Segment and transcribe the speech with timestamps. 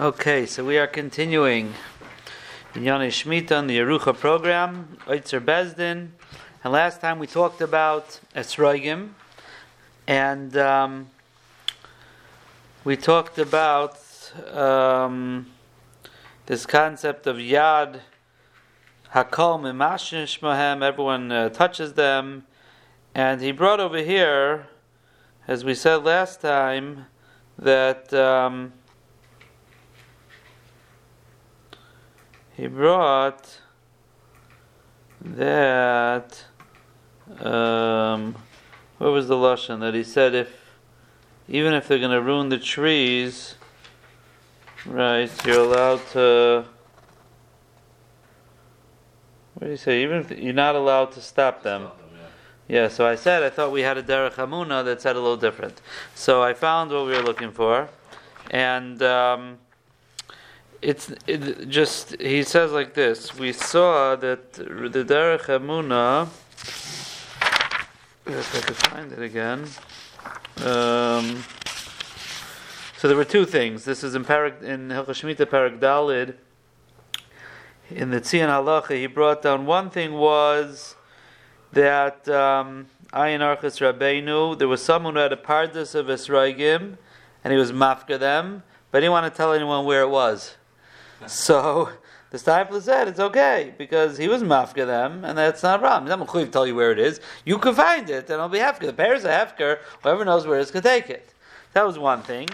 [0.00, 1.74] Okay, so we are continuing
[2.76, 6.10] in Shemitah on the Yerucha program, Oitzer Bezdin.
[6.62, 9.14] And last time we talked about Esroigim,
[10.06, 11.10] and um,
[12.84, 13.98] we talked about
[14.52, 15.48] um,
[16.46, 17.98] this concept of Yad
[19.12, 22.44] Hakol Mimashin Shmahem, everyone uh, touches them.
[23.16, 24.68] And he brought over here,
[25.48, 27.06] as we said last time,
[27.58, 28.14] that.
[28.14, 28.74] Um,
[32.58, 33.60] he brought
[35.20, 36.44] that
[37.40, 38.34] um,
[38.98, 40.74] what was the lashon that he said if
[41.46, 43.54] even if they're going to ruin the trees,
[44.84, 45.30] right?
[45.46, 46.64] You're allowed to.
[49.54, 50.02] What do you say?
[50.02, 51.88] Even if you're not allowed to stop them.
[52.66, 55.38] Yeah, so I said I thought we had a derech emuna that said a little
[55.38, 55.80] different.
[56.14, 57.88] So I found what we were looking for,
[58.50, 59.58] and um,
[60.80, 63.36] it's it just he says like this.
[63.36, 66.28] We saw that the derech emuna.
[68.26, 69.66] If I could find it again.
[70.58, 71.44] Um,
[72.98, 73.84] so there were two things.
[73.84, 76.34] This is in Parak in Parak Dalid.
[77.90, 80.94] In the Tzion Halacha, he brought down one thing was
[81.72, 84.58] that um, Ayin Orchos Rabbeinu.
[84.58, 86.98] There was someone who had a pardas of Esraigim,
[87.42, 90.56] and he was mafka them, but he didn't want to tell anyone where it was.
[91.26, 91.90] So
[92.30, 96.26] the Steipler said it's okay because he was mafka them, and that's not a problem.
[96.26, 97.20] Going to tell you where it is.
[97.44, 98.86] You can find it, and I'll be hefker.
[98.86, 99.78] The parents are hefker.
[100.02, 101.32] Whoever knows where it is can take it.
[101.72, 102.48] That was one thing.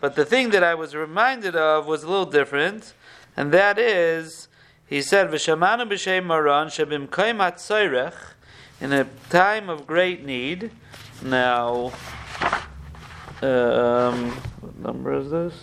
[0.00, 2.94] But the thing that I was reminded of was a little different,
[3.36, 4.48] and that is,
[4.86, 8.14] he said, "V'shamanu b'shem maran shabim kaim atzayrech."
[8.80, 10.70] In a time of great need.
[11.20, 11.92] Now,
[13.42, 14.30] um,
[14.60, 15.54] what number is this?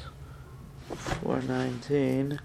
[0.93, 2.39] 419.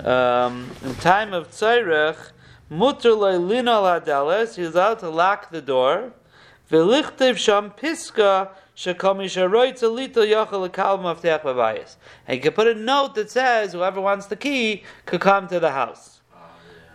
[0.00, 2.30] Um, in time of Tzairech,
[2.68, 6.12] mutter lino ladeles, he's allowed to lock the door.
[6.70, 11.96] V'lichtev sham piska shekomi sharoitz alito yochel lekal maftech.
[12.26, 15.60] And you can put a note that says whoever wants the key could come to
[15.60, 16.20] the house.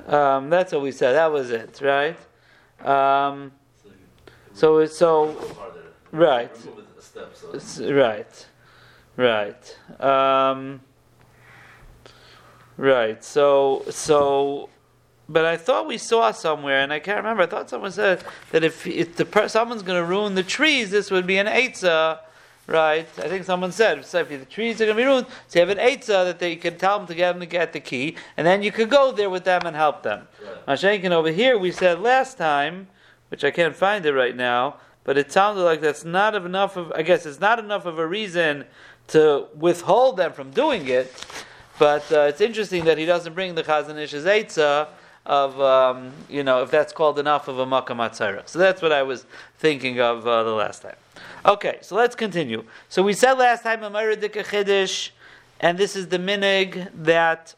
[0.08, 1.14] Um, that's what we said.
[1.14, 2.18] That was it, right?
[2.86, 3.52] Um,
[4.53, 5.56] so so
[6.12, 6.52] right,
[7.80, 8.48] right.
[9.19, 9.78] Right.
[10.00, 10.80] Um,
[12.78, 13.22] right.
[13.22, 14.69] So so,
[15.28, 17.44] but I thought we saw somewhere, and I can't remember.
[17.44, 20.90] I thought someone said that if if the per- someone's going to ruin the trees,
[20.90, 22.19] this would be an eitzah.
[22.66, 25.59] Right, I think someone said so if the trees are going to be ruined, so
[25.59, 27.79] you have an eitzah that they can tell them to get them to get the
[27.79, 30.28] key, and then you could go there with them and help them.
[30.68, 31.06] Right.
[31.12, 32.88] over here, we said last time,
[33.29, 34.75] which I can't find it right now,
[35.09, 36.92] but it sounded like that's not enough of.
[36.92, 38.64] I guess it's not enough of a reason
[39.08, 41.12] to withhold them from doing it.
[41.80, 44.88] But uh, it's interesting that he doesn't bring the Chazon Ish's Eitzah
[45.25, 48.47] of, um, you know, if that's called enough of a Makam Atzara.
[48.47, 49.25] So that's what I was
[49.58, 50.97] thinking of uh, the last time.
[51.44, 52.64] Okay, so let's continue.
[52.88, 55.09] So we said last time, Amara Chiddush,
[55.59, 57.56] and this is the minig that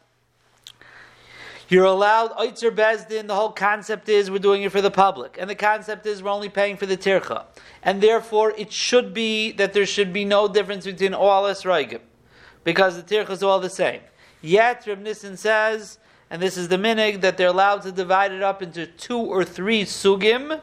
[1.71, 3.27] you're allowed Oitzer Bezdin.
[3.27, 6.29] The whole concept is we're doing it for the public, and the concept is we're
[6.29, 7.45] only paying for the tircha,
[7.81, 12.01] and therefore it should be that there should be no difference between all esraigim,
[12.65, 14.01] because the tircha is all the same.
[14.41, 15.97] Yet Reb Nissen says,
[16.29, 19.45] and this is the minig that they're allowed to divide it up into two or
[19.45, 20.61] three sugim,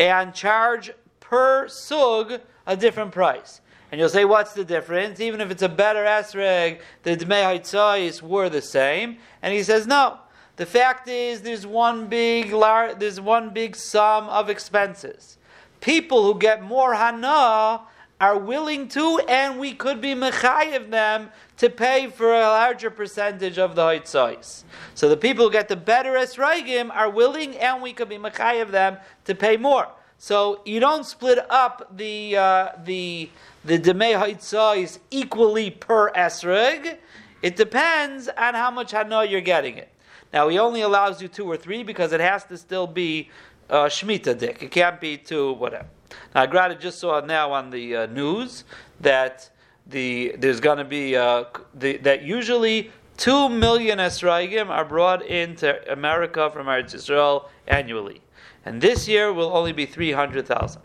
[0.00, 3.60] and charge per sug a different price.
[3.92, 5.20] And you'll say, what's the difference?
[5.20, 9.18] Even if it's a better esreg, the dmei haitzais were the same.
[9.42, 10.18] And he says, no.
[10.56, 15.38] The fact is, there's one big, lar- there's one big sum of expenses.
[15.80, 17.82] People who get more hana
[18.18, 23.58] are willing to, and we could be mechayiv them to pay for a larger percentage
[23.58, 24.64] of the haitzais.
[24.94, 28.70] So the people who get the better esragim are willing, and we could be mechayiv
[28.70, 29.88] them to pay more.
[30.18, 33.30] So you don't split up the uh, the
[33.64, 36.96] the demei haitzais equally per esrog.
[37.42, 39.90] It depends on how much hana you're getting it.
[40.32, 43.30] Now he only allows you two or three because it has to still be
[43.68, 44.62] uh, shmita dik.
[44.62, 45.86] It can't be two whatever.
[46.34, 48.64] Now I Grada just saw now on the uh, news
[49.00, 49.50] that
[49.86, 51.44] the there's going to be uh,
[51.74, 58.20] the, that usually two million esrogim are brought into America from Eretz Israel annually,
[58.66, 60.82] and this year will only be three hundred thousand.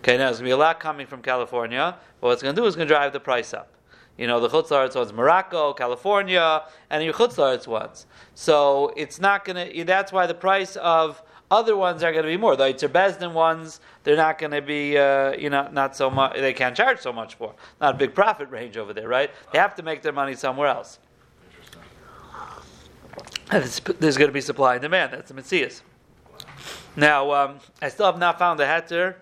[0.00, 2.54] Okay, now there's going to be a lot coming from California, but what it's going
[2.54, 3.68] to do is going to drive the price up.
[4.18, 8.06] You know, the Chutzlaritz ones, Morocco, California, and your Chutzlaritz ones.
[8.34, 12.30] So it's not going to, that's why the price of Other ones are going to
[12.30, 12.56] be more.
[12.56, 16.34] The Itzer Bezdin ones, they're not going to be, uh, you know, not so much.
[16.34, 17.54] They can't charge so much for.
[17.78, 19.30] Not a big profit range over there, right?
[19.52, 20.98] They have to make their money somewhere else.
[23.50, 23.80] There's
[24.16, 25.12] going to be supply and demand.
[25.12, 25.82] That's the metzius.
[26.96, 29.16] Now, um, I still have not found a heter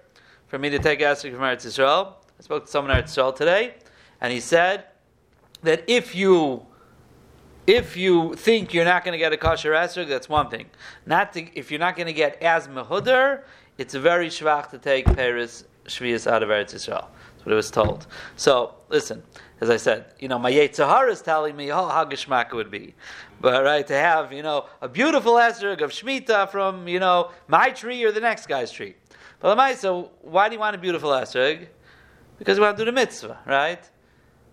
[0.49, 2.15] for me to take Esther from Eretz Yisrael.
[2.39, 3.75] I spoke to someone in Eretz Yisrael today,
[4.21, 4.85] and he said
[5.63, 6.67] that if you
[7.67, 10.67] if you think you're not going to get a kosher esrog, that's one thing.
[11.07, 13.43] Not to, if you're not going to get as mehudar,
[13.79, 17.07] it's very shvach to take Paris Shvius out of Eretz Yisrael.
[17.41, 18.07] That's what it was told.
[18.37, 19.23] So listen,
[19.61, 22.95] as I said, you know, my Yetzirah is telling me how, how geshmak would be.
[23.41, 27.71] But right, to have, you know, a beautiful esrog of Shemitah from, you know, my
[27.71, 28.95] tree or the next guy's tree.
[29.41, 31.67] But so why do you want a beautiful esrog?
[32.39, 33.83] Because we want to do the mitzvah, right?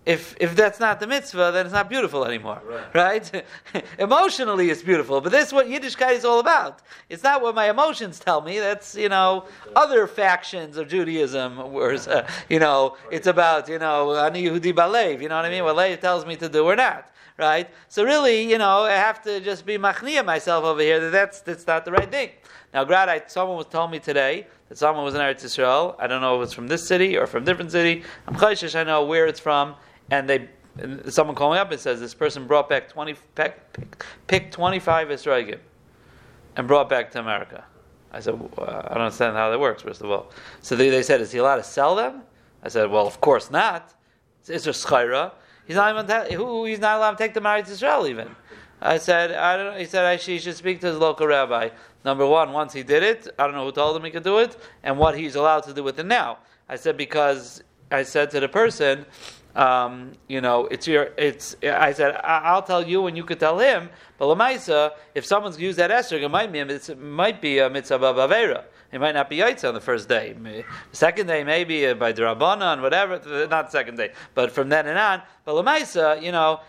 [0.08, 2.62] if if that's not the mitzvah, then it's not beautiful anymore,
[2.94, 3.30] right?
[3.30, 3.44] right?
[3.98, 6.80] Emotionally, it's beautiful, but this is what Yiddishkeit is all about.
[7.10, 8.58] It's not what my emotions tell me.
[8.58, 9.44] That's you know
[9.76, 15.20] other factions of Judaism, whereas uh, you know it's about you know ani Yehudi balev.
[15.20, 15.62] You know what I mean?
[15.62, 17.12] What Lev tells me to do or not.
[17.38, 21.10] Right, so really, you know, I have to just be machnia myself over here that
[21.10, 22.30] that's that's not the right thing.
[22.74, 25.94] Now, Grad, I, someone was told me today that someone was in Eretz Yisrael.
[26.00, 28.02] I don't know if it's from this city or from different city.
[28.26, 29.76] I'm chayshish, I know where it's from
[30.10, 30.48] and they
[31.08, 35.08] someone called me up and says this person brought back 20 pick, pick, pick 25
[35.08, 35.58] Israelim
[36.56, 37.64] and brought back to America.
[38.12, 40.30] I said, well, I don't understand how that works, first of all.
[40.62, 42.22] So they, they, said, is he allowed to sell them?
[42.62, 43.94] I said, well, of course not.
[44.46, 45.32] It's schira.
[45.68, 48.34] He's not even ta- who, he's not allowed to take the out to Israel even.
[48.80, 49.78] I said, I don't know.
[49.78, 51.68] He said, I, he should speak to his local rabbi.
[52.06, 54.38] Number one, once he did it, I don't know who told him he could do
[54.38, 56.38] it, and what he's allowed to do with it now.
[56.70, 59.04] I said, because I said to the person,
[59.58, 63.58] um, you know, it's your, it's, I said, I'll tell you and you could tell
[63.58, 67.68] him, but Lamaisa, if someone's used that esrog, it might be, it might be a
[67.68, 68.64] mitzvah avera.
[68.90, 70.32] It might not be yaitz on the first day.
[70.32, 75.22] The second day, maybe by drabanan, whatever, not second day, but from then and on.
[75.44, 76.60] But Lamaisa, you know,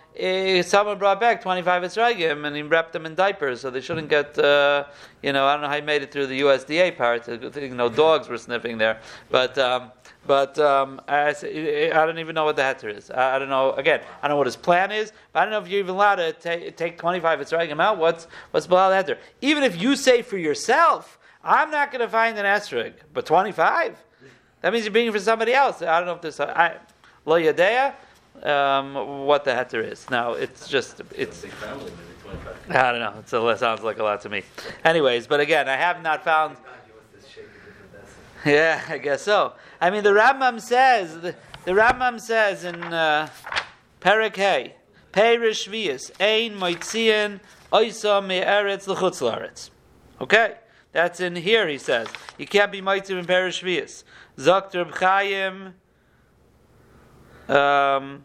[0.64, 4.38] someone brought back 25 Esragim and he wrapped them in diapers, so they shouldn't get,
[4.38, 4.86] uh,
[5.22, 7.28] you know, I don't know how he made it through the USDA part.
[7.28, 9.00] You know, dogs were sniffing there.
[9.30, 9.92] But, um,
[10.28, 13.10] but um, I, I, don't even know what the heter is.
[13.10, 13.72] I, I, don't know.
[13.74, 15.12] Again, I don't know what his plan is.
[15.32, 17.80] But I don't know if you're even allowed to take, take 25 and strike him
[17.80, 17.98] out.
[17.98, 19.18] What's what's below the heter?
[19.42, 23.98] Even if you say for yourself, I'm not going to find an esrog, but 25.
[24.62, 25.82] That means you're being for somebody else.
[25.82, 26.78] I don't know if this I,
[27.26, 27.94] lo yadea,
[28.44, 30.10] um, what the heter is.
[30.10, 31.46] Now it's just it's.
[32.70, 33.50] I don't know.
[33.50, 34.44] it sounds like a lot to me.
[34.84, 36.58] Anyways, but again, I have not found.
[38.46, 39.54] Yeah, I guess so.
[39.82, 41.36] I mean, the Rambam says, the,
[41.66, 43.30] the Rambam says in uh,
[44.02, 44.76] Perik Hey,
[45.12, 47.40] Perish Vias, Ein Moitzian,
[47.72, 49.70] Oisa Me'eretz L'chutz L'aretz.
[50.20, 50.56] Okay,
[50.92, 52.08] that's in here, he says.
[52.38, 54.04] You can't be Moitzim in Perish Vias.
[54.38, 55.74] Zokter B'chayim,
[57.50, 58.24] um,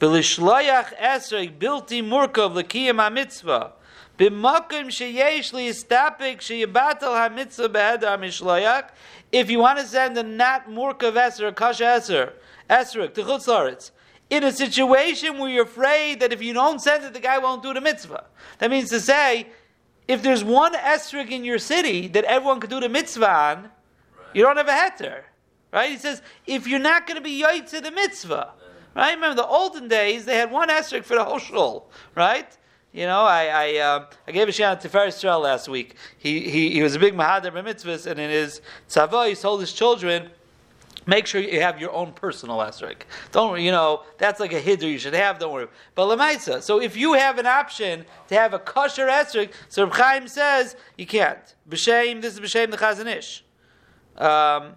[0.00, 3.72] V'lishloyach esrei bilti murkov l'kiyam ha-mitzvah.
[4.16, 4.30] If
[9.50, 12.32] you want to send a not murkav eser, a kasha eser,
[12.70, 13.90] esrik to chutzaritz,
[14.30, 17.62] in a situation where you're afraid that if you don't send it, the guy won't
[17.64, 18.24] do the mitzvah.
[18.58, 19.48] That means to say,
[20.06, 23.70] if there's one esrik in your city that everyone could do the mitzvah on,
[24.32, 25.22] you don't have a heter.
[25.72, 25.90] Right?
[25.90, 28.52] He says, if you're not going to be yoy to the mitzvah,
[28.94, 29.14] right?
[29.14, 32.56] Remember the olden days, they had one esrik for the whole shul, right?
[32.94, 35.96] You know, I I, uh, I gave a shout out to Ferris Trail last week.
[36.16, 39.72] He, he he was a big mahader mitzvahs, and in his tzavah, he told his
[39.72, 40.30] children,
[41.04, 42.98] make sure you have your own personal esrog.
[43.32, 45.40] Don't you know that's like a hiddur you should have.
[45.40, 45.66] Don't worry.
[45.96, 46.62] But lemaisa.
[46.62, 50.76] So if you have an option to have a kosher esrog, so Reb Chaim says
[50.96, 51.56] you can't.
[51.68, 52.22] B'shem.
[52.22, 53.44] This is b'shem the Chazon Ish.
[54.16, 54.74] Um,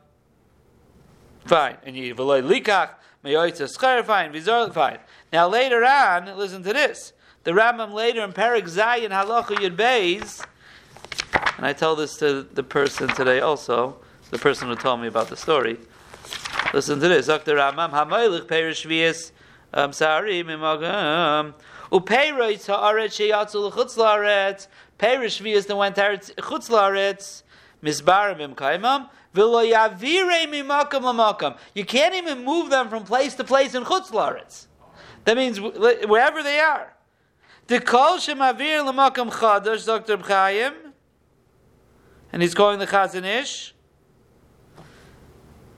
[1.45, 1.77] fine.
[1.85, 4.33] And you v'loy likach meyoytza fine.
[4.33, 4.97] Vizor fine.
[5.31, 7.13] Now later on, listen to this.
[7.43, 10.45] The Rambam later in Perik Zayin Halacha Yud Beis,
[11.57, 13.97] and I tell this to the person today also,
[14.31, 15.77] the person who told me about the story.
[16.73, 17.27] Listen to this.
[17.27, 17.55] Dr.
[17.55, 19.31] Rambam Hamaylich Perish Vias
[19.73, 21.53] um, Sari Mimagam
[21.91, 24.67] Upeiroitz Haaretz Sheyatzu L'Chutz Laaretz
[24.97, 27.43] Perish Vias that went to Chutz Laaretz
[27.81, 29.73] Mizbarim Im Kaimam you
[31.85, 34.65] can't even move them from place to place in Chutz Laaretz.
[35.25, 36.91] That means wherever they are.
[37.67, 40.17] The kol shemavir l'makam chadash, Dr.
[40.17, 40.73] B'chaim,
[42.31, 43.73] and he's calling the Chazon Ish.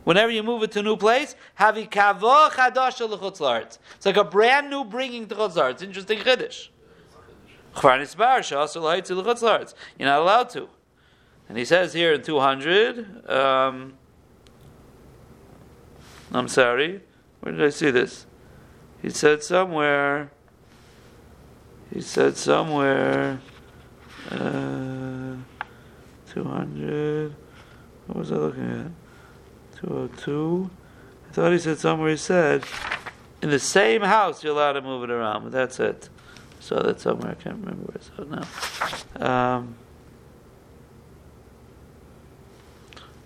[0.03, 4.23] Whenever you move it to a new place, havi kavo chadash l'chutz It's like a
[4.23, 6.69] brand new bringing to chutz It's interesting chiddush.
[7.75, 10.69] You're not allowed to.
[11.47, 13.93] And he says here in 200, um,
[16.31, 17.01] I'm sorry,
[17.39, 18.27] where did I see this?
[19.01, 20.31] He said somewhere,
[21.93, 23.39] he said somewhere,
[24.29, 25.35] uh,
[26.31, 27.35] 200,
[28.07, 29.81] what was I looking at?
[29.81, 30.69] 202.
[31.29, 32.63] I thought he said somewhere he said,
[33.41, 36.09] in the same house you're allowed to move it around, but that's it.
[36.59, 39.55] So that somewhere, I can't remember where it's at now.
[39.55, 39.75] Um,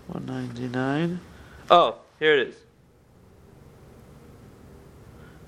[0.06, 1.20] 199.
[1.70, 2.56] Oh, here it is.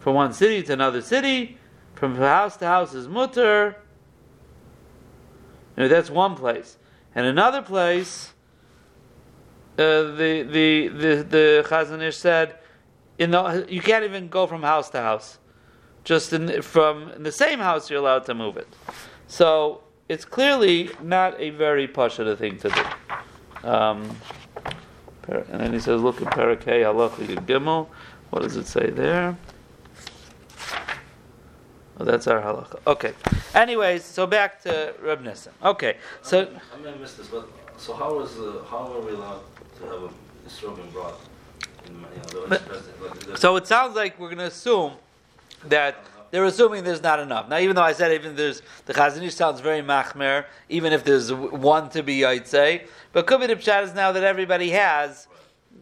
[0.00, 1.58] From one city to another city,
[1.96, 3.76] from house to house is mutter.
[5.74, 6.78] That's one place.
[7.14, 8.32] And another place,
[9.78, 12.58] uh, the the the the Chazon Ish said,
[13.18, 15.38] in the, you can't even go from house to house.
[16.04, 18.68] Just in, from in the same house, you're allowed to move it.
[19.26, 23.68] So it's clearly not a very passionate thing to do.
[23.68, 24.16] Um,
[25.28, 27.88] and then he says, look at Parakeh Halacha Gimel.
[28.30, 29.36] What does it say there?
[31.98, 32.78] Oh, that's our halacha.
[32.86, 33.12] Okay.
[33.54, 35.52] Anyways, so back to Reb Nissen.
[35.62, 35.96] Okay.
[36.22, 37.48] So I may have missed this, but
[37.78, 39.40] so how is uh, how are we allowed
[39.78, 40.10] to have a
[40.46, 41.18] Yisroel brought?
[41.86, 42.58] In, you know, the,
[43.28, 44.92] like, so it sounds like we're going to assume
[45.68, 45.96] that
[46.30, 47.48] they're assuming there's not enough.
[47.48, 51.04] Now, even though I said even there's the Chazon Ish sounds very machmer, even if
[51.04, 52.84] there's one to be, I'd say.
[53.12, 55.28] But could be the pshat is now that everybody has.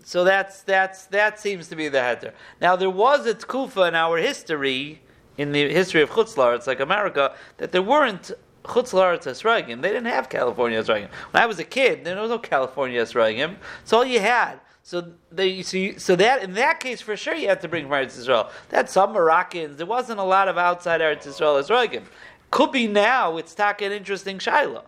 [0.04, 2.35] So that's that's that seems to be the header.
[2.61, 5.00] Now there was a tkufa in our history,
[5.36, 8.30] in the history of Chutzlar, like America, that there weren't
[8.64, 9.82] Chutzlar Esragim.
[9.82, 11.08] They didn't have California Esragim.
[11.30, 13.56] When I was a kid, there was no California Esragim.
[13.82, 14.60] It's all you had.
[14.82, 17.92] So they see so that in that case for sure you had to bring from
[17.92, 18.50] Eretz Israel.
[18.68, 19.78] That's some Moroccans.
[19.78, 22.02] There wasn't a lot of outside Eretz Israel Esragim.
[22.50, 24.82] Could be now it's tak an interesting shaila.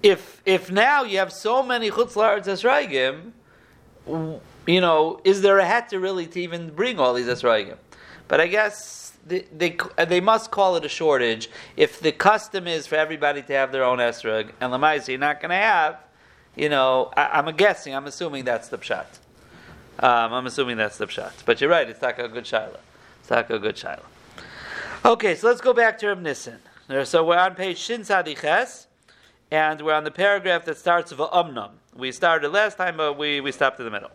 [0.00, 3.32] If if now you have so many Chutzlar Esragim,
[4.66, 7.78] you know, is there a hat to really to even bring all these Esragim?
[8.28, 12.86] But I guess they, they, they must call it a shortage if the custom is
[12.86, 15.98] for everybody to have their own esrog, and Lamaisa you're not going to have,
[16.54, 19.06] you know, I, am guessing, I'm assuming that's the pshat.
[19.98, 21.32] Um, I'm assuming that's the pshat.
[21.44, 22.78] But you're right, it's not a good shaila.
[23.20, 24.04] It's not a good shaila.
[25.04, 26.58] Okay, so let's go back to Reb Nissen.
[27.04, 28.86] So we're on page Shin Sadiches,
[29.50, 31.70] and we're on the paragraph that starts with Umnam.
[31.94, 34.10] We started last time, but we, we stopped in the middle.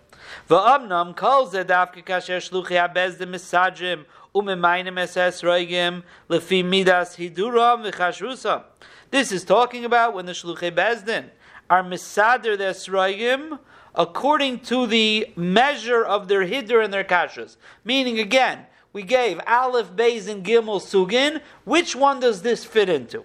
[0.49, 8.63] Va'amnam kol ze davke kasher shluchi habezdem misajim umemayim es roigim lefi midas hiduram v'chashrusam.
[9.09, 11.29] This is talking about when the shluchi bezdin
[11.69, 13.57] are misader their sroigim
[13.95, 17.57] according to the measure of their hidur and their kashrus.
[17.83, 21.41] Meaning again, we gave Aleph, Beis, and Gimel Sugin.
[21.63, 23.23] Which one does this fit into?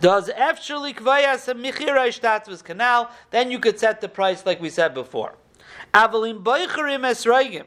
[0.00, 4.70] Does Efshali Kvayas and Michira Ishtatzvus Canal, then you could set the price like we
[4.70, 5.34] said before.
[5.94, 7.66] Avalim Boicherim Esroigim.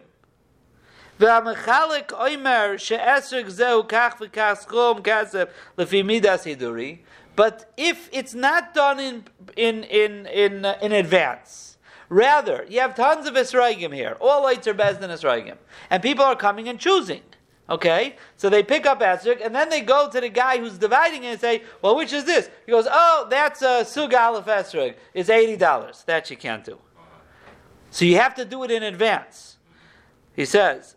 [1.20, 5.44] והמחלק אומר שעסק זהו כך וכך סכום כסף
[5.78, 6.98] לפי מידס הידורי,
[7.36, 9.24] but if it's not done in,
[9.58, 11.78] in, in, in, uh, in advance,
[12.10, 15.58] rather, you have tons of Esraigim here, all lights are better than Esraigim,
[15.90, 17.24] and people are coming and choosing.
[17.71, 21.23] Okay, so they pick up esrog, and then they go to the guy who's dividing
[21.23, 24.47] it and say, "Well, which is this?" He goes, "Oh, that's uh, a sug aleph
[24.47, 24.95] esrog.
[25.15, 26.03] It's eighty dollars.
[26.07, 26.79] That you can't do."
[27.91, 29.57] So you have to do it in advance.
[30.35, 30.97] He says,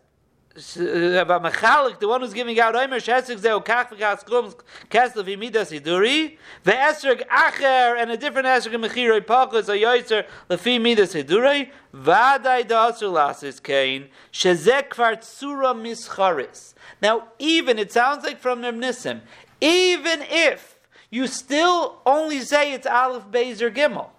[0.56, 4.54] Uh, about Mechalik, the one who's giving out Omer Shesik Zeu Kach V'Kas Krum
[4.88, 11.12] Keslev Imidas Hiduri Ve'esrog Acher and a different Esrog Mechiroi Pachos or Yoiser Lefi Midas
[11.12, 16.74] Hiduri V'adai Da'asur Lasis Kain Shezek Kvar Tzura Mischaris.
[17.02, 19.22] Now even, it sounds like from Nimnisim,
[19.60, 20.78] even if
[21.10, 24.10] you still only say it's Aleph, Beis, or Gimel,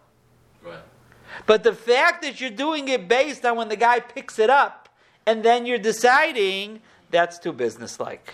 [1.46, 4.85] but the fact that you're doing it based on when the guy picks it up,
[5.25, 8.34] and then you're deciding, that's too businesslike.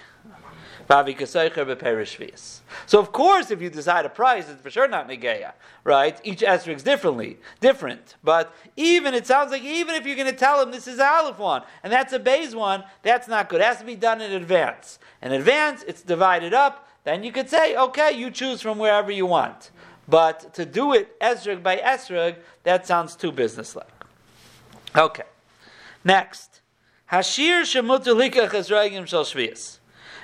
[2.85, 5.53] So of course, if you decide a price, it's for sure not negeya,
[5.85, 6.19] right?
[6.23, 8.15] Each is differently, different.
[8.23, 11.39] But even it sounds like even if you're going to tell him this is aleph
[11.39, 13.61] one and that's a base one, that's not good.
[13.61, 14.99] It has to be done in advance.
[15.21, 16.89] In advance, it's divided up.
[17.05, 19.71] Then you could say, okay, you choose from wherever you want.
[20.09, 23.87] But to do it esrog by esrog, that sounds too businesslike.
[24.97, 25.23] Okay.
[26.03, 26.50] Next.
[27.11, 29.79] Hashir shemutu likach esrogim shal shvius.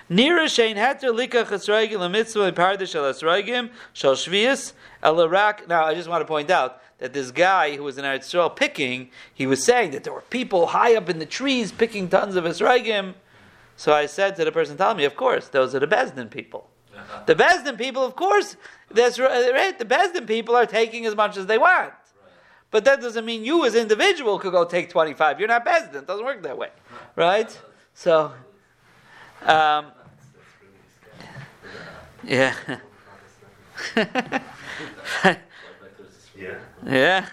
[0.10, 4.72] Nira shein heter likach esrogim lemitzvah pardish shal esrogim shal shvius
[5.04, 5.68] elarak.
[5.68, 8.56] Now, I just want to point out that this guy who was in Eretz Yisrael
[8.56, 12.38] picking, he was saying that there were people high up in the trees picking tons
[12.38, 13.16] of esrogim.
[13.76, 16.70] So I said to the person telling me, of course, those are the Bezdin people.
[16.96, 17.24] Uh-huh.
[17.26, 18.56] The Bezdin people, of course,
[18.90, 19.78] that's right.
[19.78, 21.94] The Bezdin people are taking as much as they want.
[22.70, 25.40] But that doesn't mean you as an individual could go take 25.
[25.40, 25.96] You're not Bezdin.
[25.96, 26.70] It doesn't work that way.
[27.16, 27.58] Right?
[27.94, 28.34] So,
[29.44, 29.92] um,
[32.24, 32.54] yeah.
[36.86, 37.26] Yeah.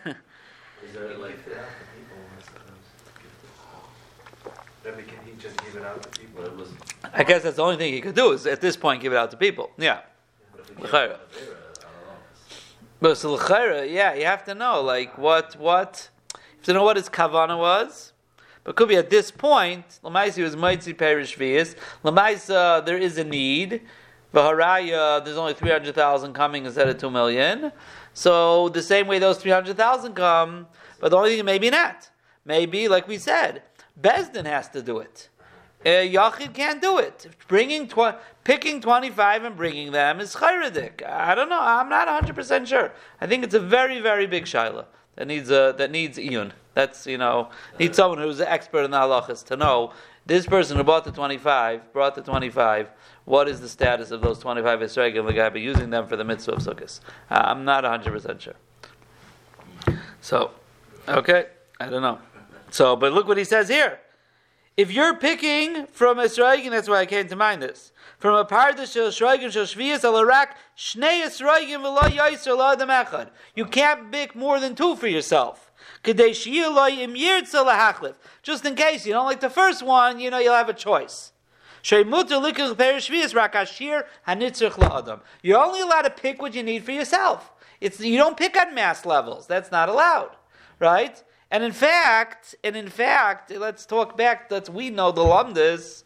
[7.13, 9.17] I guess that's the only thing he could do is at this point give it
[9.17, 9.71] out to people.
[9.79, 10.01] Yeah.
[10.53, 10.91] But if we L'chaira.
[10.91, 12.94] get Avera, I don't know.
[13.05, 13.39] But so
[13.83, 17.59] yeah, you have to know like what what you have to know what his kavana
[17.59, 18.15] was.
[18.65, 21.77] But could be at this point, Lamaisi was Maitzi Perish Vias.
[22.03, 23.83] Lamaisa, there is a need.
[24.33, 27.73] Vaharaya, there's only 300,000 coming instead of 2 million.
[28.15, 30.67] So the same way those 300,000 come,
[30.99, 32.09] but the only thing maybe not.
[32.47, 33.65] Maybe, like we said,
[34.01, 35.29] Besdin has to do it.
[35.85, 37.27] Uh, Yachid can't do it.
[37.47, 41.07] Bringing tw- picking 25 and bringing them is chayradik.
[41.07, 41.61] I don't know.
[41.61, 42.93] I'm not 100% sure.
[43.21, 44.87] I think it's a very, very big shaila
[45.17, 46.53] that needs a, that needs iyun.
[46.73, 49.93] That's, you know, needs someone who's an expert in the halachas to know
[50.27, 52.91] this person who bought the 25, brought the 25,
[53.27, 56.53] what is the status of those 25 Israel and be using them for the mitzvah
[56.53, 57.01] of sukkahs?
[57.31, 58.55] Uh, I'm not 100% sure.
[60.23, 60.53] So,
[61.07, 61.47] okay,
[61.79, 62.19] I don't know.
[62.71, 64.01] So, but look what he says here.
[64.77, 67.93] If you're picking from a Sroigin, that's why I came to mind this.
[68.19, 73.29] From a parda shel Sroigin shel Shvias al Arak, Shnei Sroigin v'lo Yisr lo Adam.
[73.55, 75.71] You can't pick more than two for yourself.
[76.03, 77.15] Kedei shiyah lo im.
[78.43, 81.31] Just in case you don't like the first one, you know you'll have a choice.
[81.85, 82.01] You're
[85.59, 87.53] only allowed to pick what you need for yourself.
[87.81, 89.47] It's you don't pick on mass levels.
[89.47, 90.35] That's not allowed,
[90.81, 91.23] right?
[91.55, 94.51] And in fact, and in fact, let's talk back.
[94.51, 96.03] Let's we know the ktsira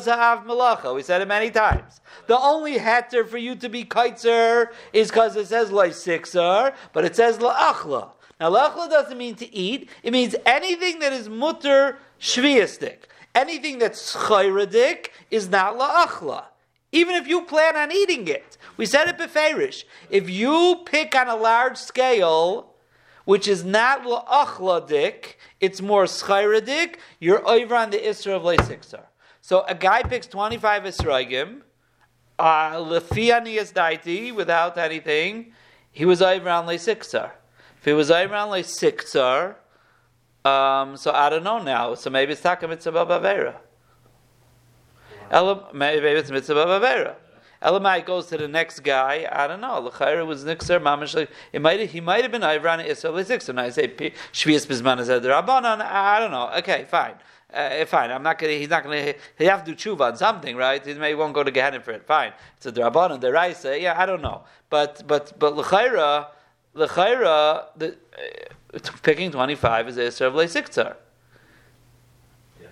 [0.00, 0.94] za'av melacha.
[0.94, 2.00] We said it many times.
[2.26, 7.14] The only heter for you to be kaitzer is because it says sixer, but it
[7.14, 8.12] says la'achla.
[8.40, 9.90] Now la'achla doesn't mean to eat.
[10.02, 13.00] It means anything that is mutter shviastic.
[13.34, 16.44] Anything that's chayradik is not la'achla.
[16.90, 18.56] Even if you plan on eating it.
[18.78, 19.84] We said it beferish.
[20.08, 22.70] If you pick on a large scale,
[23.24, 29.04] which is not la'achladik, it's more schayradik, you're over on the isra of leisiksar.
[29.40, 31.62] So a guy picks 25 isragim,
[32.38, 35.52] uh, lefianias daiti, without anything,
[35.90, 37.30] he was over on leisiksar.
[37.78, 39.56] If he was over on leisiksar,
[40.44, 41.94] um, so I don't know now.
[41.94, 43.56] So maybe it's taka bavera.
[45.30, 47.14] Elam, maybe it's mitzvah bavera.
[47.64, 49.28] Elamai goes to the next guy.
[49.32, 49.80] I don't know.
[49.80, 51.26] L'chayr was nixer mamish.
[51.52, 53.48] It might he might have been Ivran Israel six.
[53.48, 55.80] And I say shvius bizman is the rabbanon.
[55.80, 56.50] I don't know.
[56.58, 57.14] Okay, fine.
[57.52, 58.54] Uh, fine, I'm not gonna.
[58.54, 59.14] He's not gonna.
[59.38, 60.84] He have to do tshuva on something, right?
[60.84, 62.04] He may won't go to Gehenna for it.
[62.04, 63.78] Fine, it's a drabanan, the raisa.
[63.80, 66.26] Yeah, I don't know, but but but l'chayra,
[66.74, 67.96] l'chayra, the
[68.74, 70.96] uh, picking twenty five is Israel leisiktzar.
[72.60, 72.66] Yeah.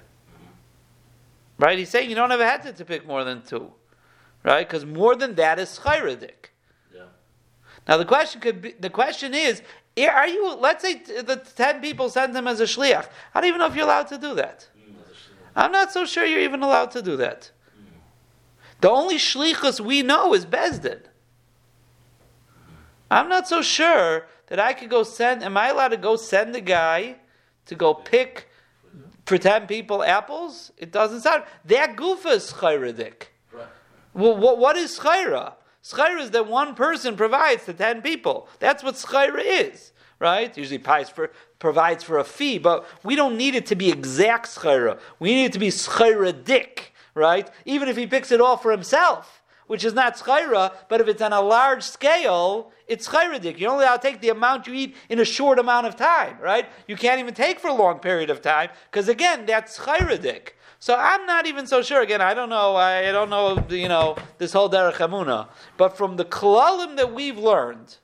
[1.59, 1.79] Right?
[1.79, 3.71] He's saying you don't have a head to pick more than two,
[4.43, 4.67] right?
[4.67, 6.51] Because more than that is chayradik.
[6.95, 7.03] Yeah.
[7.89, 9.63] Now the question could be, the question is,
[9.99, 10.55] are you?
[10.55, 13.09] Let's say the ten people send him as a shliach.
[13.35, 14.69] I don't even know if you're allowed to do that.
[14.77, 14.95] Mm,
[15.55, 15.65] a.
[15.65, 17.51] I'm not so sure you're even allowed to do that.
[18.81, 21.03] The only shlichus we know is bezdin.
[23.11, 25.45] I'm not so sure that I could go send.
[25.45, 27.17] Am I allowed to go send the guy
[27.67, 28.49] to go pick
[29.27, 30.73] for ten people apples?
[30.79, 32.53] It doesn't sound that goof is.
[34.15, 35.55] Well, what, what is schayra?
[35.83, 38.49] Schayra is that one person provides to ten people.
[38.59, 40.57] That's what schayra is, right?
[40.57, 44.49] Usually pies for, provides for a fee, but we don't need it to be exact
[44.49, 44.99] schayra.
[45.19, 47.51] We need it to be schayra dick, right?
[47.65, 51.23] Even if he picks it all for himself, which is not schayra, but if it's
[51.23, 53.59] on a large scale, it's schayradik.
[53.59, 56.37] You're only allowed to take the amount you eat in a short amount of time,
[56.41, 56.67] right?
[56.87, 60.51] You can't even take for a long period of time, because again, that's schayradik.
[60.83, 62.03] So I'm not even so sure.
[62.03, 62.75] Again, I don't know.
[62.75, 63.65] I don't know.
[63.71, 65.47] You know this whole derech emuna.
[65.77, 67.99] But from the klalim that we've learned,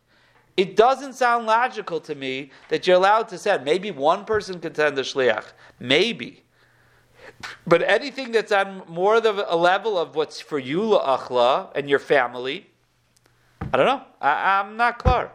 [0.57, 3.65] it doesn't sound logical to me that you're allowed to send.
[3.65, 5.47] Maybe one person can send a shliach.
[5.81, 6.45] Maybe.
[7.67, 11.99] But anything that's on more of a level of what's for you la'achla and your
[11.99, 12.71] family,
[13.73, 14.03] I don't know.
[14.21, 15.33] I, I'm not clear.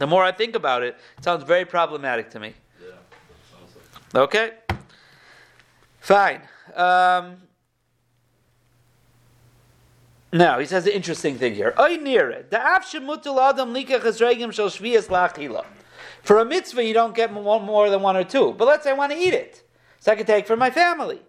[0.00, 2.54] The more I think about it, it sounds very problematic to me.
[2.82, 2.94] Yeah.
[4.12, 4.50] Like Okay.
[6.08, 6.40] Fine.
[6.74, 7.36] Um,
[10.32, 11.74] now he says an interesting thing here.
[11.78, 14.54] Oy nire, the esregim.
[16.22, 18.54] For a mitzvah, you don't get one more than one or two.
[18.56, 19.62] But let's say I want to eat it,
[20.00, 21.20] so I can take for my family.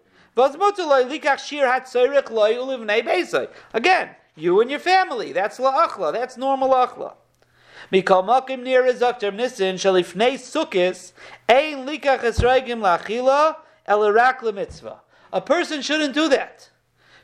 [3.73, 5.33] Again, you and your family.
[5.33, 6.13] That's la'achla.
[6.13, 7.15] That's normal achla.
[7.91, 11.11] Mikal near nisin shalifnei sukkis
[11.49, 13.57] ein likach esraigim lachila
[13.89, 14.99] elarak lemitzvah.
[15.33, 16.69] A person shouldn't do that.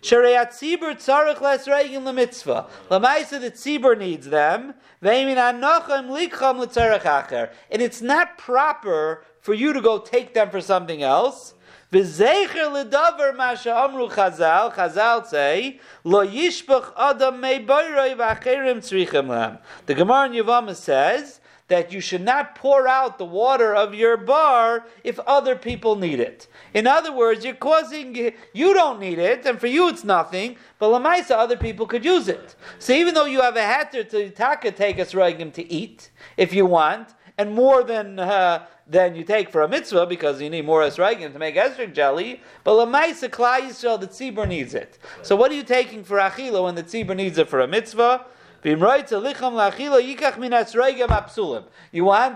[0.02, 2.68] Shariat tzibur tzarich lesreigim lemitzvah.
[2.90, 4.76] Lamaisa the tzibur needs them.
[5.02, 7.52] Veimin anochem likham l'tzarich acher.
[7.72, 11.54] And it's not proper for you to go take them for something else.
[11.92, 14.74] V'zecher ledavar masha amru Chazal.
[14.74, 19.58] Chazal say lo yishbach adam mei boyroi v'acherim tzrichem lam.
[19.86, 24.18] The Gemara in Yavama says that you should not pour out the water of your
[24.18, 26.48] bar if other people need it.
[26.74, 30.58] In other words, you're causing you don't need it, and for you it's nothing.
[30.78, 32.56] But lamaisa, other people could use it.
[32.78, 36.54] So even though you have a hatter to taka take a sroigim to eat if
[36.54, 40.66] you want, and more than uh, than you take for a mitzvah because you need
[40.66, 42.42] more esrogim to make esrog jelly.
[42.64, 45.00] But lamaisa klal yisrael the tzibur needs it.
[45.24, 48.26] So what are you taking for achila when the tzibur needs it for a mitzvah?
[48.66, 49.08] You want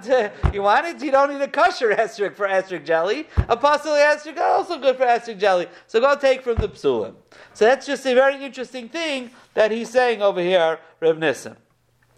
[0.04, 3.28] to, you want it, you don't need a kosher esrog for esrog jelly.
[3.48, 5.66] Apostle are also good for esrog jelly.
[5.88, 7.16] So go take from the psulim.
[7.56, 11.56] So that's just a very interesting thing that he's saying over here, Reb Nissim.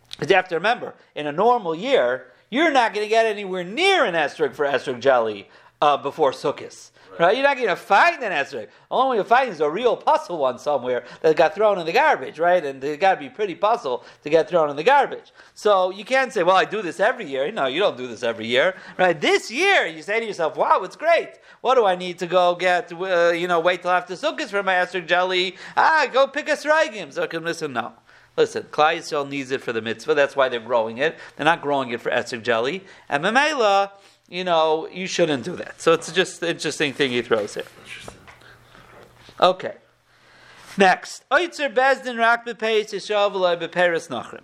[0.09, 3.63] Because you have to remember, in a normal year, you're not going to get anywhere
[3.63, 5.47] near an esrog for esrog jelly
[5.81, 6.90] uh, before Sukkot.
[7.19, 7.35] Right.
[7.35, 8.67] You're not going to find an esrog.
[8.89, 12.39] Only you find is a real puzzle one somewhere that got thrown in the garbage,
[12.39, 12.63] right?
[12.63, 15.31] And it got to be pretty puzzle to get thrown in the garbage.
[15.53, 18.23] So you can't say, "Well, I do this every year." No, you don't do this
[18.23, 19.19] every year, right?
[19.19, 21.31] This year, you say to yourself, "Wow, it's great.
[21.59, 22.91] What do I need to go get?
[22.93, 25.57] Uh, you know, wait till after Sukkot for my esrog jelly?
[25.75, 27.93] Ah, go pick a sragim." So I can listen, no.
[28.37, 30.13] Listen, Klal Yisrael needs it for the mitzvah.
[30.15, 31.17] That's why they're growing it.
[31.35, 32.85] They're not growing it for esrog jelly.
[33.09, 33.91] And Mamela,
[34.31, 35.81] you know, you shouldn't do that.
[35.81, 37.65] So it's just an interesting thing he throws here.
[39.39, 39.75] Okay.
[40.77, 41.23] Next.
[41.29, 43.57] Oitzer bezdin rak bepeis yishav v'loi
[44.07, 44.43] nachrim.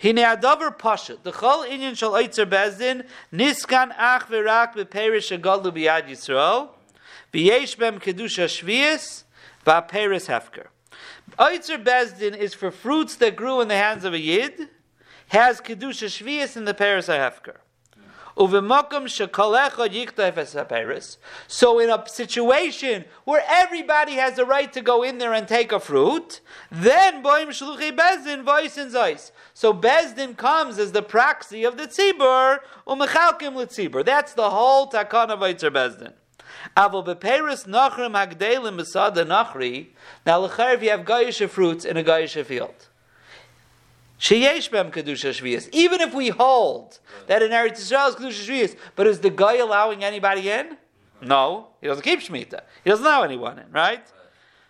[0.00, 1.16] Hine adover pasha.
[1.20, 6.68] The chol inyan shal oitzer bezdin niskan ach v'rak beperis shagadlu biyad Yisrael
[7.34, 9.24] v'yesh bem kedusha shvius
[9.66, 10.68] v'aperis hefker.
[11.38, 14.68] Oitzer Bezdin is for fruits that grew in the hands of a Yid,
[15.28, 17.56] has Kedusha Shvius in the Paris Ahefker.
[18.38, 18.46] So
[21.80, 25.80] in a situation where everybody has the right to go in there and take a
[25.80, 29.32] fruit, then Boim Shluchi Bezdin voices Zeis.
[29.54, 34.04] So Bezdin comes as the proxy of the Tzibur, Umechalkim L'Tzibur.
[34.04, 36.12] That's the whole takana Eitzer Bezdin.
[36.76, 39.88] Aval beperis nachrim hagdelim besada nachri.
[40.24, 42.88] Now l'chayr if you have goyish fruits in a goyish field.
[44.18, 45.68] Sheyesh bem kedusha shvius.
[45.72, 49.56] Even if we hold that in Eretz Yisrael is kedusha shvius, but is the guy
[49.56, 50.76] allowing anybody in?
[51.20, 52.60] No, he doesn't keep shmita.
[52.84, 54.06] He doesn't allow anyone in, right?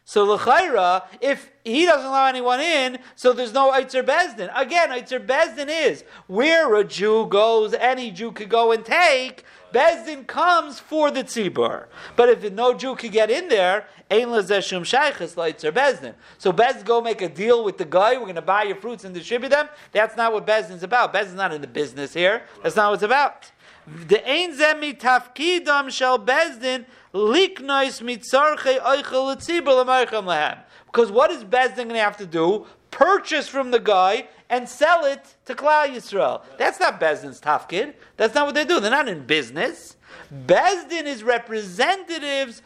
[0.05, 4.51] So l'chayra, if he doesn't allow anyone in, so there's no Eitzer Bezdin.
[4.59, 9.45] Again, Eitzer Bezdin is where a Jew goes, any Jew could go and take.
[9.73, 11.87] Bezdin comes for the tzibur.
[12.17, 16.15] But if no Jew could get in there, Ein Lazeshum Shaykhis Leitzer Bezdin.
[16.39, 19.05] So Bezdin go make a deal with the guy, we're going to buy your fruits
[19.05, 19.69] and distribute them.
[19.93, 21.13] That's not what Bezdin's about.
[21.13, 22.43] Bezdin's not in the business here.
[22.63, 23.51] That's not what it's about.
[23.87, 30.59] The Ein Zemi Tafkidam Shel Bezdin Liknois Mitzarche Eichel Tzibur Lamarcham Lahem.
[30.87, 32.67] Because what is Bezdin going to have to do?
[32.91, 36.43] Purchase from the guy and sell it to Klal Yisrael.
[36.57, 37.95] That's not Bezdin's tafkid.
[38.17, 38.81] That's not what they do.
[38.81, 39.97] They're not in business.
[40.33, 42.63] Bezdin is representatives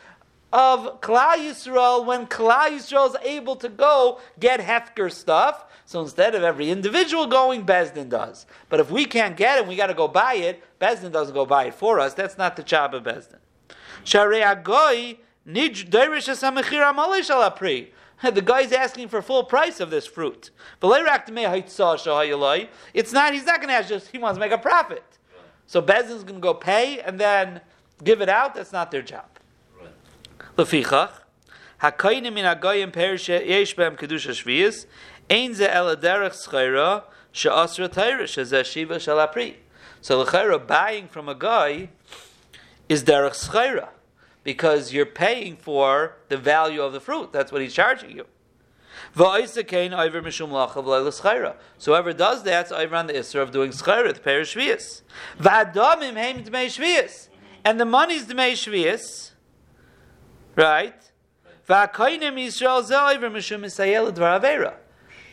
[0.52, 5.64] of Klal Yisrael when Klal Yisrael is able to go get Hefker stuff.
[5.84, 8.46] So instead of every individual going, Bezdin does.
[8.68, 10.62] But if we can't get it, we got to go buy it.
[10.80, 12.14] Bezdin doesn't go buy it for us.
[12.14, 13.38] That's not the job of Bezdin.
[14.04, 17.88] Sharei Agoy nij derish asamechir amalei shalapri.
[18.32, 20.50] The guy's asking for full price of this fruit.
[20.80, 25.04] It's not, he's not going to ask just, he wants to make a profit.
[25.66, 27.60] So Bezin's going to go pay and then
[28.04, 28.54] give it out.
[28.54, 29.26] That's not their job.
[33.96, 34.38] Kedusha
[38.64, 39.54] shiva shalapri.
[40.00, 41.90] So the buying from a guy
[42.88, 43.88] is derech schayra
[44.44, 47.32] because you're paying for the value of the fruit.
[47.32, 48.26] That's what he's charging you.
[49.14, 55.02] So whoever does that, it's over on the Isra of doing schayra, the parish shvius.
[57.64, 59.32] And the money's the mei shvius,
[60.56, 60.94] right?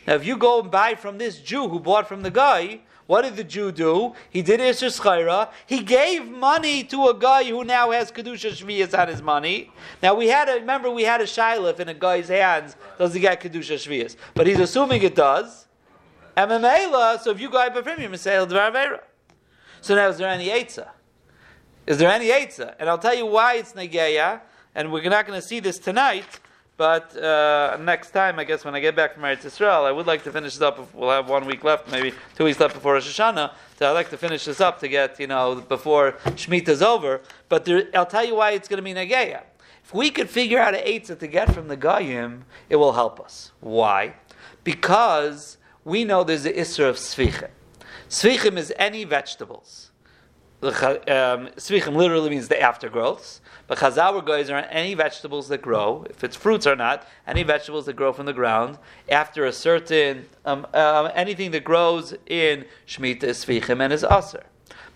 [0.06, 3.22] Now, if you go and buy from this Jew who bought from the guy, What
[3.22, 4.14] did the Jew do?
[4.30, 5.48] He did Isser Schaira.
[5.66, 9.72] He gave money to a guy who now has Kedusha Shvias on his money.
[10.00, 12.76] Now we had a, remember we had a Shilef in a guy's hands.
[12.98, 14.14] Does he get Kedusha Shvias?
[14.32, 15.66] But he's assuming it does.
[16.36, 19.00] Emamela, so if you go him, say Dvar
[19.80, 20.90] So now is there any Eitzah?
[21.88, 22.76] Is there any Eitzah?
[22.78, 24.40] And I'll tell you why it's Negeya,
[24.76, 26.38] and we're not going to see this tonight.
[26.80, 30.06] But uh, next time, I guess when I get back from Eretz Yisrael, I would
[30.06, 30.78] like to finish this up.
[30.78, 33.52] If we'll have one week left, maybe two weeks left before Rosh Hashanah.
[33.78, 37.20] So I'd like to finish this up to get, you know, before Shemitah's over.
[37.50, 39.42] But there, I'll tell you why it's going to be Nageya.
[39.84, 43.20] If we could figure out an eitzah to get from the Goyim, it will help
[43.20, 43.52] us.
[43.60, 44.14] Why?
[44.64, 47.50] Because we know there's the Isra of Svichim.
[48.08, 49.89] Svichim is any vegetables.
[50.62, 53.40] Um, Svichim literally means the aftergrowths.
[53.66, 57.42] But chazal were guys are any vegetables that grow, if it's fruits or not, any
[57.44, 62.66] vegetables that grow from the ground after a certain um, um, anything that grows in
[62.86, 64.44] shmita is svichim and is aser.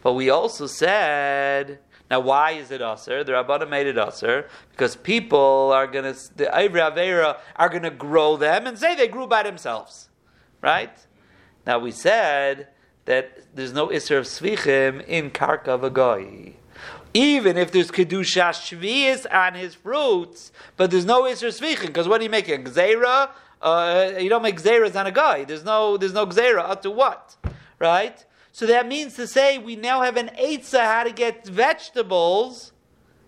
[0.03, 1.79] But we also said.
[2.11, 3.24] Now, why is it aser?
[3.24, 7.83] The Rabbana made it aser because people are going to the Ivri Avera are going
[7.83, 10.11] to grow them and say they grew by themselves,
[10.61, 10.94] right?
[11.66, 12.68] Now we said
[13.05, 16.55] that there's no iser of svichim in karka v'goy
[17.14, 22.21] even if there's kedusha shvius on his fruits, but there's no iser svichin, because what
[22.21, 22.64] are you making?
[22.64, 23.31] Gzeira?
[23.62, 25.45] Uh, you don't make gzeiras on a guy.
[25.45, 27.37] There's no, there's no gzeira up to what,
[27.79, 28.25] right?
[28.53, 32.73] So that means to say we now have an eitzah how to get vegetables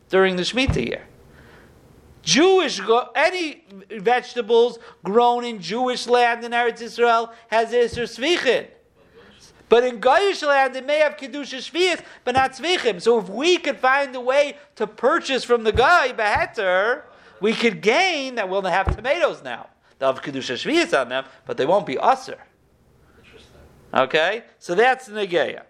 [0.09, 1.07] during the Shemitah year.
[2.23, 2.81] Jewish,
[3.15, 8.67] any vegetables grown in Jewish land in Eretz Israel has Isser Svichin.
[9.69, 13.03] But in Goyish land, it may have Kedusha Shvias, but not Tzvichim.
[13.03, 17.03] So if we could find a way to purchase from the guy, Beheter,
[17.41, 19.69] we could gain that we'll have tomatoes now.
[19.99, 22.39] They'll have Kedusha Shvias on them, but they won't be Usr.
[23.93, 24.45] Okay?
[24.59, 25.63] So that's Negeya.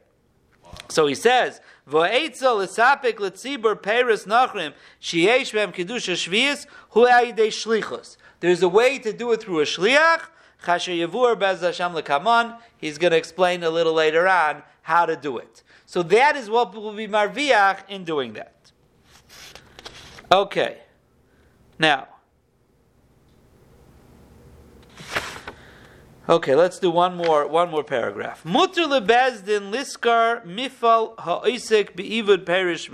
[0.89, 8.17] So he says, V'eitza l'sapik l'tzibur peris nachrim sheyesh b'hem kedusha shvius hu shlichus.
[8.41, 10.23] There's a way to do it through a shliach,
[10.65, 12.59] Bez Hashem Lekaman.
[12.79, 15.63] He's going to explain a little later on how to do it.
[15.87, 18.73] So that is what will be marviach in doing that.
[20.31, 20.79] Okay.
[21.79, 22.09] Now.
[26.29, 28.45] Okay, let's do one more one more paragraph.
[28.45, 32.91] Mutter lebezdin liskar mifal ha'isek be'ivud perish.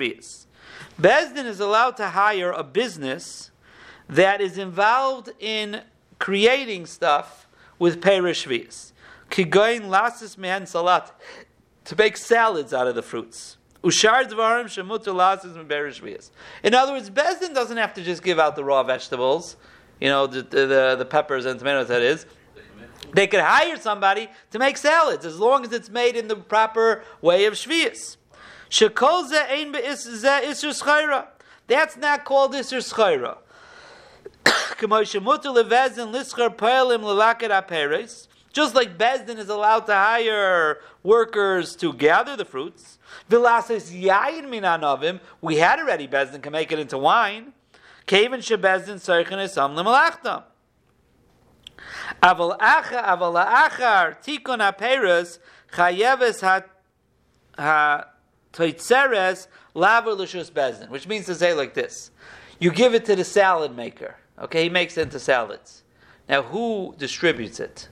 [1.01, 3.51] Bezdin is allowed to hire a business
[4.07, 5.81] that is involved in
[6.19, 8.93] creating stuff with perishvias.
[9.31, 11.11] Kigoin lasis mehen salat
[11.85, 13.57] to make salads out of the fruits.
[13.83, 16.31] Ushar dvarim shemuter lasis perishvias.
[16.63, 19.57] In other words, Bezdin doesn't have to just give out the raw vegetables,
[20.01, 21.89] you know, the, the, the peppers and tomatoes.
[21.89, 22.27] That is.
[23.13, 27.05] They could hire somebody to make salads as long as it's made in the proper
[27.21, 28.17] way of shvius.
[31.69, 33.39] That's not called isur schayra.
[38.53, 42.99] Just like Bezdin is allowed to hire workers to gather the fruits,
[43.31, 43.37] we
[45.57, 47.53] had already Bezdin can make it into wine.
[52.23, 55.39] Aval acha aval achar tikon aperes
[55.73, 56.63] chayeves ha
[57.59, 58.05] ha
[58.53, 62.11] toitzeres laver l'shus bezdin, which means to say like this:
[62.63, 64.15] you give it to the salad maker.
[64.39, 65.83] Okay, he makes it into salads.
[66.29, 67.89] Now, who distributes it?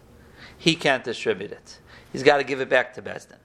[0.57, 1.81] He can't distribute it.
[2.13, 3.39] He's got to give it back to Besdin.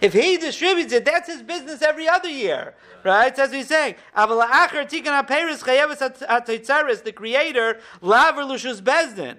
[0.00, 3.34] If he distributes it, that's his business every other year, right?
[3.34, 3.94] That's what he's saying.
[4.14, 4.32] The
[7.14, 9.36] creator, laver lushus bezdin.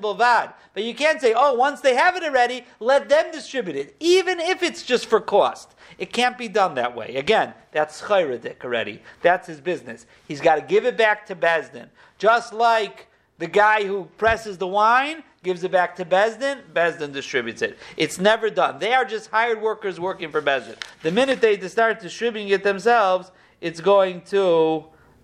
[0.00, 0.52] Bovad.
[0.74, 4.40] But you can't say, oh, once they have it already, let them distribute it, even
[4.40, 5.74] if it's just for cost.
[5.98, 7.16] It can't be done that way.
[7.16, 9.02] Again, that's chayradik already.
[9.20, 10.06] That's his business.
[10.26, 11.88] He's got to give it back to Bezdin.
[12.18, 13.08] Just like
[13.38, 17.78] the guy who presses the wine gives it back to Bezdin, Bezdin distributes it.
[17.96, 18.78] It's never done.
[18.78, 20.76] They are just hired workers working for Bezdin.
[21.02, 23.30] The minute they start distributing it themselves,
[23.60, 24.84] it's going to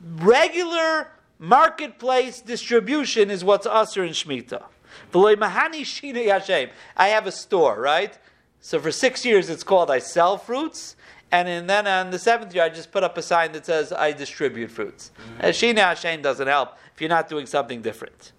[0.00, 1.08] regular
[1.38, 4.64] marketplace distribution is what's usher in Shemitah.
[5.12, 6.70] V'loy mahani shina yashem.
[6.96, 8.18] I have a store, right?
[8.60, 10.96] So for six years it's called I sell fruits,
[11.30, 13.92] and in, then on the seventh year I just put up a sign that says
[13.92, 15.12] I distribute fruits.
[15.40, 18.32] Uh, Shina Hashem doesn't help if you're not doing something different.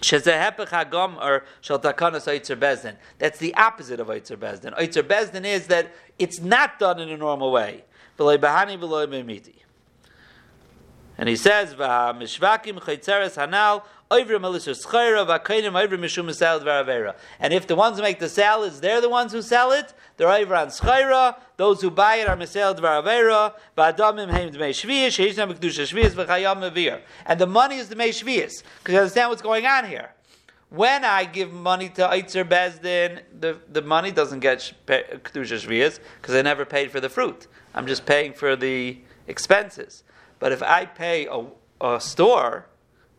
[0.00, 2.96] Shezehepech hagam or shel takanas oitzer bezdin.
[3.18, 4.76] That's the opposite of oitzer bezdin.
[4.78, 7.84] Oitzer bezdin is that it's not done in a normal way.
[11.22, 17.54] And he says, "V'hamishvakim chaytzeres hanal oivrim elisur schayra v'akainim oivrim mishum salad v'ravera." And
[17.54, 19.94] if the ones who make the salads, they're the ones who sell it.
[20.16, 21.36] They're over on schayra.
[21.58, 23.54] Those who buy it are misalad v'ravera.
[23.78, 27.02] V'adamim heim dmei shviyas sheishnam b'kedusha v'chayam mevir.
[27.24, 30.10] And the money is the mei because you understand what's going on here.
[30.70, 36.00] When I give money to Otzar Beis Din, the, the money doesn't get Kedusha Shviyas
[36.20, 37.46] because I never paid for the fruit.
[37.74, 40.02] I'm just paying for the expenses.
[40.42, 41.44] But if I pay a,
[41.80, 42.66] a store,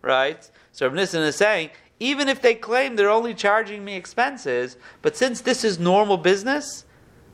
[0.02, 0.52] right?
[0.74, 1.70] So Rav Nissen is saying,
[2.02, 6.84] even if they claim they're only charging me expenses, but since this is normal business,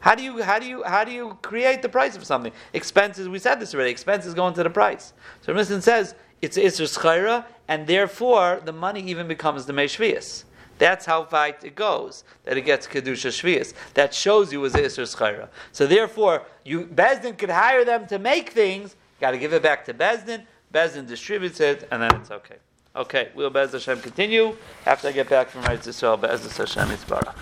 [0.02, 2.52] how do you how do you how do you create the price of something?
[2.74, 3.90] Expenses, we said this already.
[3.90, 5.14] Expenses go into the price.
[5.42, 10.44] So Rav says it's Isser Schayra, and therefore the money even becomes the Meshvias.
[10.78, 13.74] That's how fight it goes, that it gets Kedusha Shvias.
[13.96, 15.50] That shows you as Isser Schayra.
[15.72, 19.62] So therefore, you Beis Din could hire them to make things, got to give it
[19.62, 22.56] back to Beis Din, Bezdin distributes it, and then it's okay.
[22.96, 24.56] Okay, we'll Bez Hashem continue
[24.86, 27.36] after I get back from Eretz Yisrael, Bez Hashem Yitzbarach.